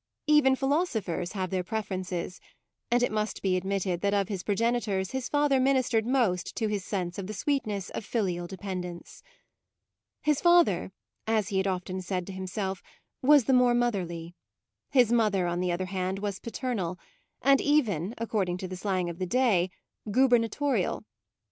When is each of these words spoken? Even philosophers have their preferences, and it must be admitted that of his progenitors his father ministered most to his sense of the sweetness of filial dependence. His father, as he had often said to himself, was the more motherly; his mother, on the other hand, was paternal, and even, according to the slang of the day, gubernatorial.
Even 0.25 0.55
philosophers 0.55 1.33
have 1.33 1.51
their 1.51 1.63
preferences, 1.63 2.39
and 2.89 3.03
it 3.03 3.11
must 3.11 3.43
be 3.43 3.55
admitted 3.55 4.01
that 4.01 4.15
of 4.15 4.29
his 4.29 4.41
progenitors 4.41 5.11
his 5.11 5.29
father 5.29 5.59
ministered 5.59 6.07
most 6.07 6.55
to 6.55 6.67
his 6.67 6.83
sense 6.83 7.19
of 7.19 7.27
the 7.27 7.35
sweetness 7.35 7.91
of 7.91 8.03
filial 8.03 8.47
dependence. 8.47 9.21
His 10.23 10.41
father, 10.41 10.91
as 11.27 11.49
he 11.49 11.57
had 11.57 11.67
often 11.67 12.01
said 12.01 12.25
to 12.25 12.33
himself, 12.33 12.81
was 13.21 13.43
the 13.45 13.53
more 13.53 13.75
motherly; 13.75 14.33
his 14.89 15.11
mother, 15.11 15.45
on 15.45 15.59
the 15.59 15.71
other 15.71 15.85
hand, 15.85 16.17
was 16.17 16.39
paternal, 16.39 16.97
and 17.43 17.61
even, 17.61 18.15
according 18.17 18.57
to 18.57 18.67
the 18.67 18.75
slang 18.77 19.07
of 19.07 19.19
the 19.19 19.27
day, 19.27 19.69
gubernatorial. 20.09 21.05